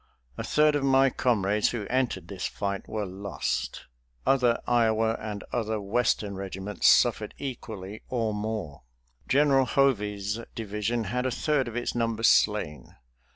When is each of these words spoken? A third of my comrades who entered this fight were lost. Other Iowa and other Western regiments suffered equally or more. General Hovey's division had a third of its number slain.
A 0.35 0.43
third 0.43 0.73
of 0.73 0.83
my 0.83 1.11
comrades 1.11 1.69
who 1.69 1.85
entered 1.87 2.27
this 2.27 2.47
fight 2.47 2.89
were 2.89 3.05
lost. 3.05 3.85
Other 4.25 4.59
Iowa 4.65 5.15
and 5.21 5.43
other 5.53 5.79
Western 5.79 6.33
regiments 6.35 6.87
suffered 6.87 7.35
equally 7.37 8.01
or 8.09 8.33
more. 8.33 8.81
General 9.27 9.65
Hovey's 9.65 10.39
division 10.55 11.03
had 11.03 11.27
a 11.27 11.29
third 11.29 11.67
of 11.67 11.75
its 11.75 11.93
number 11.93 12.23
slain. 12.23 12.95